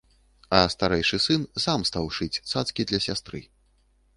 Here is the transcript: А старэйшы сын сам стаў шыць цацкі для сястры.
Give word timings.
А 0.59 0.61
старэйшы 0.75 1.19
сын 1.25 1.45
сам 1.65 1.85
стаў 1.91 2.09
шыць 2.17 2.41
цацкі 2.53 2.81
для 2.93 2.99
сястры. 3.09 3.47